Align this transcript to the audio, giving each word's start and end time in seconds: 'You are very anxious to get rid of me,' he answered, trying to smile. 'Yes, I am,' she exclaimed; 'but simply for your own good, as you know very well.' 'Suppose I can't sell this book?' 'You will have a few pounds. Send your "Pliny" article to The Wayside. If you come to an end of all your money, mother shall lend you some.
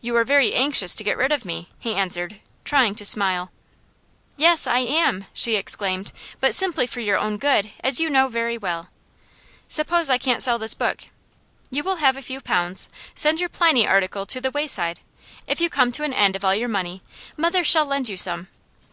'You 0.00 0.14
are 0.14 0.22
very 0.22 0.54
anxious 0.54 0.94
to 0.94 1.02
get 1.02 1.16
rid 1.16 1.32
of 1.32 1.44
me,' 1.44 1.68
he 1.80 1.92
answered, 1.96 2.38
trying 2.64 2.94
to 2.94 3.04
smile. 3.04 3.50
'Yes, 4.36 4.68
I 4.68 4.78
am,' 4.78 5.24
she 5.32 5.56
exclaimed; 5.56 6.12
'but 6.40 6.54
simply 6.54 6.86
for 6.86 7.00
your 7.00 7.18
own 7.18 7.38
good, 7.38 7.72
as 7.80 7.98
you 7.98 8.08
know 8.08 8.28
very 8.28 8.56
well.' 8.56 8.88
'Suppose 9.66 10.10
I 10.10 10.16
can't 10.16 10.44
sell 10.44 10.60
this 10.60 10.74
book?' 10.74 11.06
'You 11.72 11.82
will 11.82 11.96
have 11.96 12.16
a 12.16 12.22
few 12.22 12.40
pounds. 12.40 12.88
Send 13.16 13.40
your 13.40 13.48
"Pliny" 13.48 13.84
article 13.84 14.26
to 14.26 14.40
The 14.40 14.52
Wayside. 14.52 15.00
If 15.48 15.60
you 15.60 15.68
come 15.68 15.90
to 15.90 16.04
an 16.04 16.12
end 16.12 16.36
of 16.36 16.44
all 16.44 16.54
your 16.54 16.68
money, 16.68 17.02
mother 17.36 17.64
shall 17.64 17.84
lend 17.84 18.08
you 18.08 18.16
some. 18.16 18.46